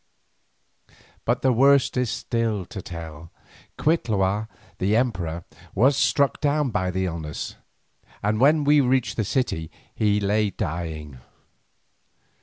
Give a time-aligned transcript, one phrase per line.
[1.25, 3.29] But the worst is still to tell;
[3.77, 4.47] Cuitlahua,
[4.79, 5.43] the emperor,
[5.75, 7.55] was struck down by the illness,
[8.23, 11.19] and when we reached the city he lay dying.